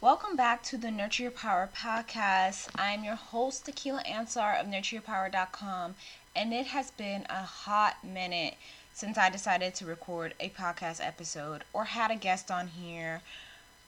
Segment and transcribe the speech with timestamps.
[0.00, 2.68] Welcome back to the Nurture Your Power podcast.
[2.76, 5.96] I'm your host, Tequila Ansar of NurtureYourPower.com,
[6.36, 8.54] and it has been a hot minute
[8.94, 13.22] since I decided to record a podcast episode or had a guest on here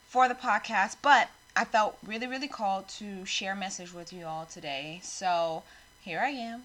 [0.09, 4.25] for the podcast, but I felt really, really called to share a message with you
[4.25, 4.99] all today.
[5.03, 5.63] So
[6.03, 6.63] here I am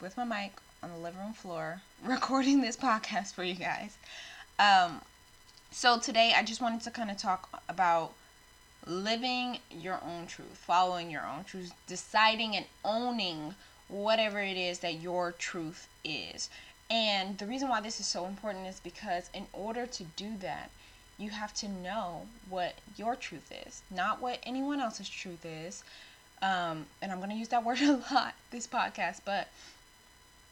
[0.00, 3.96] with my mic on the living room floor recording this podcast for you guys.
[4.58, 5.02] Um,
[5.70, 8.14] so today I just wanted to kind of talk about
[8.86, 13.54] living your own truth, following your own truth, deciding and owning
[13.88, 16.50] whatever it is that your truth is.
[16.90, 20.70] And the reason why this is so important is because in order to do that,
[21.18, 25.82] you have to know what your truth is, not what anyone else's truth is.
[26.40, 29.48] Um, and I'm going to use that word a lot this podcast, but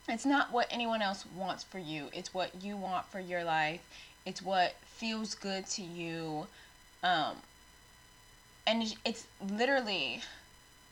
[0.08, 2.08] it's not what anyone else wants for you.
[2.12, 3.80] It's what you want for your life.
[4.24, 6.46] It's what feels good to you.
[7.02, 7.36] Um,
[8.66, 10.22] and it's literally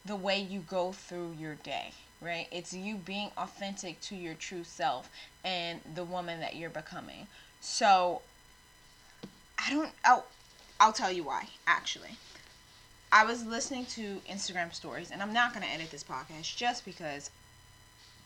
[0.04, 1.92] the way you go through your day
[2.24, 2.48] right?
[2.50, 5.10] It's you being authentic to your true self
[5.44, 7.26] and the woman that you're becoming.
[7.60, 8.22] So
[9.56, 10.26] i don't i'll,
[10.80, 12.16] I'll tell you why actually.
[13.12, 16.84] I was listening to instagram stories and i'm not going to edit this podcast just
[16.84, 17.30] because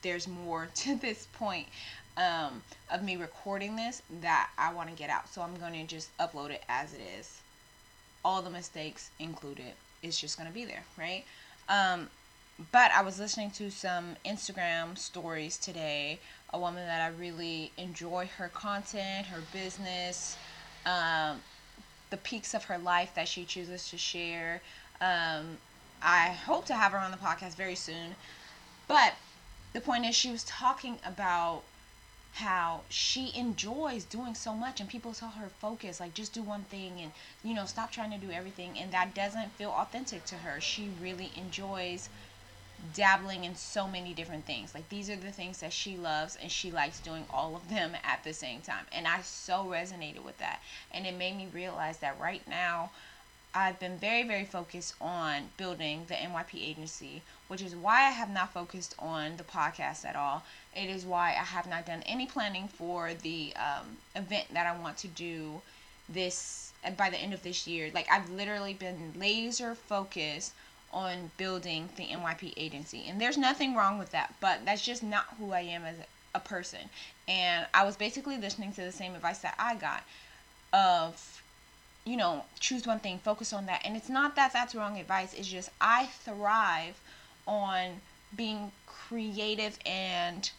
[0.02, 1.68] there's more to this point
[2.16, 5.28] um, of me recording this that i want to get out.
[5.28, 7.40] So i'm going to just upload it as it is
[8.24, 9.72] all the mistakes included.
[10.02, 11.24] It's just going to be there, right?
[11.68, 12.08] Um,
[12.72, 16.18] but I was listening to some Instagram stories today.
[16.52, 20.36] A woman that I really enjoy her content, her business,
[20.86, 21.40] um,
[22.10, 24.60] the peaks of her life that she chooses to share.
[25.00, 25.58] Um,
[26.02, 28.16] I hope to have her on the podcast very soon.
[28.86, 29.14] But
[29.72, 31.62] the point is, she was talking about
[32.34, 36.62] how she enjoys doing so much and people tell her focus like just do one
[36.64, 37.12] thing and
[37.42, 40.60] you know stop trying to do everything and that doesn't feel authentic to her.
[40.60, 42.08] She really enjoys
[42.94, 44.74] dabbling in so many different things.
[44.74, 47.96] Like these are the things that she loves and she likes doing all of them
[48.04, 50.60] at the same time and i so resonated with that.
[50.92, 52.90] And it made me realize that right now
[53.58, 58.30] I've been very, very focused on building the NYP agency, which is why I have
[58.30, 60.44] not focused on the podcast at all.
[60.76, 64.78] It is why I have not done any planning for the um, event that I
[64.78, 65.60] want to do
[66.08, 67.90] this by the end of this year.
[67.92, 70.52] Like, I've literally been laser focused
[70.92, 73.06] on building the NYP agency.
[73.08, 75.96] And there's nothing wrong with that, but that's just not who I am as
[76.32, 76.90] a person.
[77.26, 80.04] And I was basically listening to the same advice that I got
[80.72, 81.42] of
[82.08, 83.82] you know, choose one thing, focus on that.
[83.84, 86.98] And it's not that that's wrong advice, it's just I thrive
[87.46, 88.00] on
[88.34, 90.50] being creative and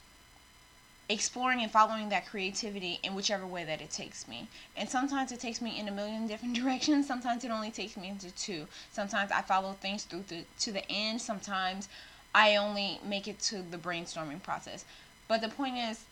[1.08, 4.48] exploring and following that creativity in whichever way that it takes me.
[4.78, 7.08] And sometimes it takes me in a million different directions.
[7.08, 8.68] Sometimes it only takes me into two.
[8.92, 11.20] Sometimes I follow things through the, to the end.
[11.20, 11.90] Sometimes
[12.36, 14.86] I only make it to the brainstorming process.
[15.28, 16.06] But the point is,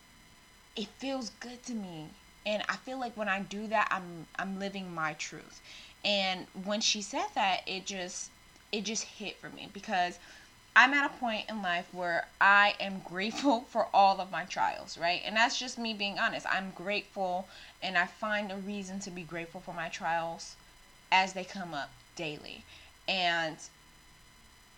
[0.74, 2.08] it feels good to me
[2.46, 5.60] and I feel like when I do that I'm I'm living my truth.
[6.04, 8.30] And when she said that it just
[8.72, 10.18] it just hit for me because
[10.76, 14.96] I'm at a point in life where I am grateful for all of my trials,
[14.96, 15.20] right?
[15.24, 16.46] And that's just me being honest.
[16.48, 17.48] I'm grateful
[17.82, 20.56] and I find a reason to be grateful for my trials
[21.10, 22.64] as they come up daily.
[23.08, 23.56] And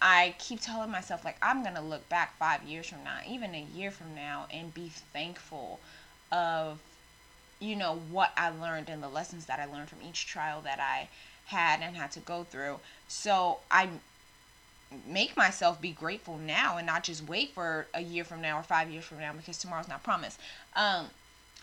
[0.00, 3.54] I keep telling myself like I'm going to look back 5 years from now, even
[3.54, 5.80] a year from now and be thankful
[6.32, 6.80] of
[7.60, 10.80] you know, what I learned and the lessons that I learned from each trial that
[10.80, 11.08] I
[11.46, 12.80] had and had to go through.
[13.06, 13.88] So I
[15.06, 18.62] make myself be grateful now and not just wait for a year from now or
[18.62, 20.40] five years from now because tomorrow's not promised.
[20.74, 21.06] Um,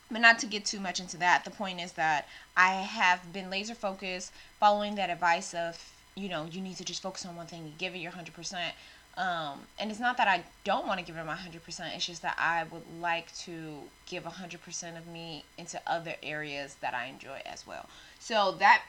[0.09, 3.49] but not to get too much into that, the point is that I have been
[3.49, 7.47] laser focused, following that advice of, you know, you need to just focus on one
[7.47, 8.71] thing, give it your 100%.
[9.17, 12.21] Um, and it's not that I don't want to give it my 100%, it's just
[12.21, 17.41] that I would like to give 100% of me into other areas that I enjoy
[17.45, 17.89] as well.
[18.19, 18.83] So that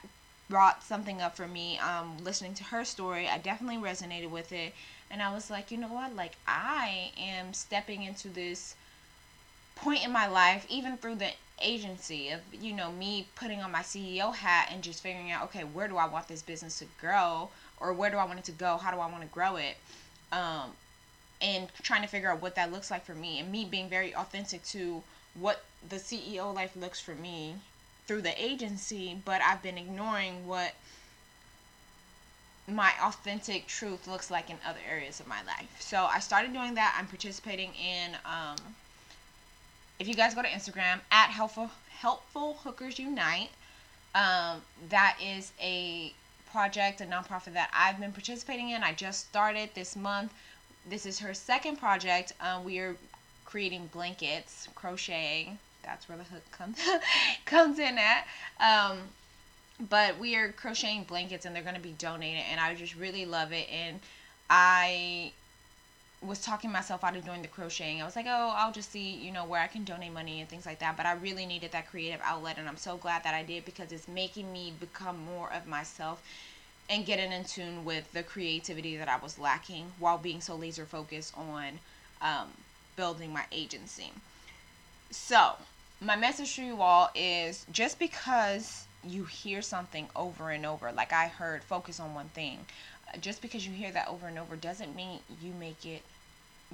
[0.50, 1.78] brought something up for me.
[1.78, 4.74] Um, listening to her story, I definitely resonated with it.
[5.10, 6.14] And I was like, you know what?
[6.14, 8.74] Like, I am stepping into this
[9.76, 11.30] point in my life, even through the
[11.62, 15.64] agency of, you know, me putting on my CEO hat and just figuring out, okay,
[15.64, 17.48] where do I want this business to grow?
[17.80, 18.76] Or where do I want it to go?
[18.76, 19.76] How do I want to grow it?
[20.32, 20.72] Um,
[21.40, 24.14] and trying to figure out what that looks like for me and me being very
[24.14, 25.02] authentic to
[25.34, 27.54] what the CEO life looks for me
[28.06, 30.74] through the agency, but I've been ignoring what
[32.66, 35.76] my authentic truth looks like in other areas of my life.
[35.78, 36.96] So I started doing that.
[36.98, 38.56] I'm participating in um,
[39.98, 43.50] if you guys go to Instagram at helpful helpful hookers unite,
[44.14, 46.12] um, that is a
[46.50, 48.82] project, a nonprofit that I've been participating in.
[48.82, 50.32] I just started this month.
[50.88, 52.32] This is her second project.
[52.40, 52.96] Um, we are
[53.44, 55.58] creating blankets, crocheting.
[55.82, 56.78] That's where the hook comes
[57.44, 58.26] comes in at.
[58.60, 58.98] Um,
[59.88, 63.24] but we are crocheting blankets, and they're going to be donated, and I just really
[63.24, 63.68] love it.
[63.70, 64.00] And
[64.50, 65.32] I
[66.20, 68.02] was talking myself out of doing the crocheting.
[68.02, 70.48] I was like, oh, I'll just see, you know, where I can donate money and
[70.48, 70.96] things like that.
[70.96, 73.92] But I really needed that creative outlet, and I'm so glad that I did because
[73.92, 76.22] it's making me become more of myself
[76.90, 80.86] and getting in tune with the creativity that I was lacking while being so laser
[80.86, 81.78] focused on
[82.20, 82.48] um,
[82.96, 84.10] building my agency.
[85.10, 85.52] So,
[86.00, 91.12] my message to you all is just because you hear something over and over, like
[91.12, 92.66] I heard, focus on one thing
[93.20, 96.02] just because you hear that over and over doesn't mean you make it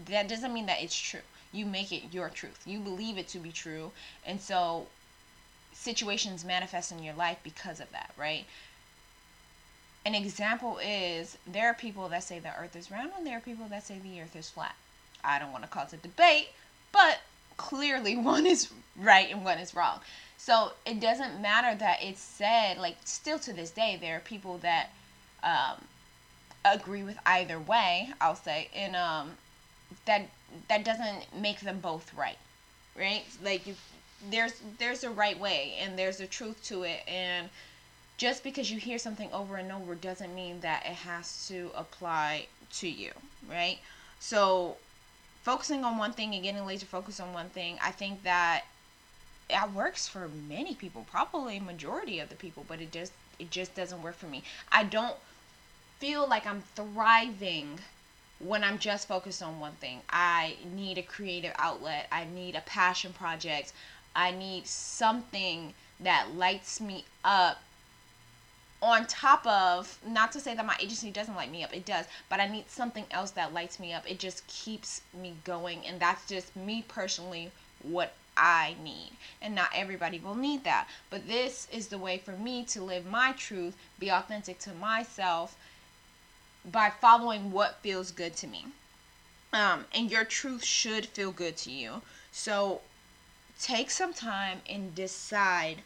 [0.07, 1.21] that doesn't mean that it's true.
[1.53, 2.63] You make it your truth.
[2.67, 3.93] You believe it to be true.
[4.27, 4.87] And so
[5.73, 8.45] situations manifest in your life because of that right?
[10.07, 13.41] An example is there are people that say the earth is round and there are
[13.41, 14.75] people that say the earth is flat.
[15.23, 16.49] I don't want to cause a debate
[16.93, 17.21] but
[17.57, 20.01] clearly one is right and one is wrong.
[20.37, 24.59] So it doesn't matter that it's said like still to this day there are people
[24.59, 24.91] that
[25.43, 25.85] um,
[26.65, 29.39] agree with either way, I'll say, and um
[30.07, 30.29] that
[30.69, 32.39] that doesn't make them both right.
[32.97, 33.25] Right?
[33.43, 33.77] Like you
[34.31, 37.51] there's there's a right way and there's a truth to it and
[38.17, 42.47] just because you hear something over and over doesn't mean that it has to apply
[42.73, 43.13] to you,
[43.51, 43.79] right?
[44.21, 44.77] So
[45.43, 48.65] focusing on one thing and getting laser focused on one thing, I think that
[49.51, 53.75] that works for many people, probably majority of the people, but it just it just
[53.75, 54.43] doesn't work for me.
[54.73, 55.17] I don't
[56.05, 57.79] feel like I'm thriving
[58.39, 60.03] when I'm just focused on one thing.
[60.11, 63.73] I need a creative outlet, I need a passion project,
[64.15, 67.63] I need something that lights me up
[68.83, 72.05] on top of not to say that my agency doesn't light me up it does
[72.29, 74.05] but i need something else that lights me up.
[74.11, 77.51] It just keeps me going and that's just me personally
[77.83, 79.13] what i need.
[79.41, 80.87] And not everybody will need that.
[81.09, 85.57] But this is the way for me to live my truth be authentic to myself
[86.65, 88.67] by following what feels good to me.
[89.53, 92.03] Um, and your truth should feel good to you.
[92.33, 92.81] So
[93.61, 95.77] take some time and decide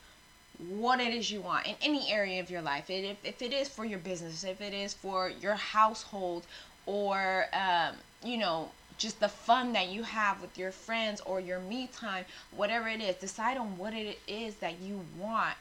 [0.58, 2.88] what it is you want in any area of your life.
[2.88, 6.46] If, if it is for your business, if it is for your household,
[6.86, 11.60] or, um, you know, just the fun that you have with your friends or your
[11.60, 12.24] me time,
[12.56, 15.54] whatever it is, decide on what it is that you want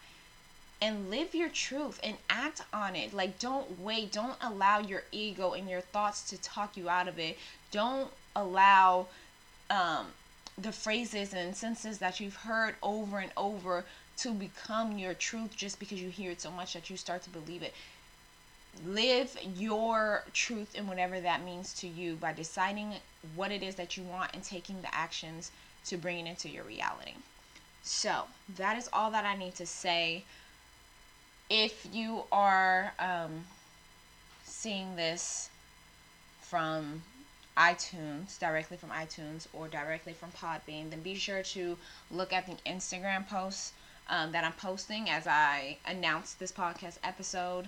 [0.81, 3.13] and live your truth and act on it.
[3.13, 4.11] Like, don't wait.
[4.11, 7.37] Don't allow your ego and your thoughts to talk you out of it.
[7.71, 9.07] Don't allow
[9.69, 10.07] um,
[10.57, 13.85] the phrases and sentences that you've heard over and over
[14.17, 17.29] to become your truth just because you hear it so much that you start to
[17.29, 17.73] believe it.
[18.85, 22.93] Live your truth and whatever that means to you by deciding
[23.35, 25.51] what it is that you want and taking the actions
[25.85, 27.13] to bring it into your reality.
[27.83, 28.23] So,
[28.55, 30.23] that is all that I need to say
[31.49, 33.45] if you are um,
[34.43, 35.49] seeing this
[36.41, 37.01] from
[37.57, 41.77] iTunes, directly from iTunes or directly from Podbean, then be sure to
[42.11, 43.73] look at the Instagram posts
[44.09, 47.67] um, that I'm posting as I announce this podcast episode.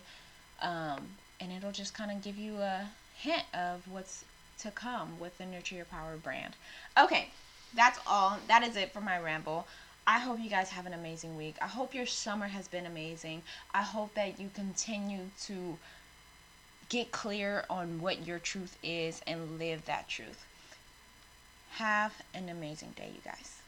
[0.61, 1.07] Um,
[1.39, 4.25] and it'll just kind of give you a hint of what's
[4.59, 6.55] to come with the Nurture Your Power brand.
[6.97, 7.29] Okay,
[7.75, 8.37] that's all.
[8.47, 9.67] That is it for my ramble.
[10.09, 11.55] I hope you guys have an amazing week.
[11.61, 13.43] I hope your summer has been amazing.
[13.75, 15.77] I hope that you continue to
[16.89, 20.47] get clear on what your truth is and live that truth.
[21.73, 23.58] Have an amazing day, you guys.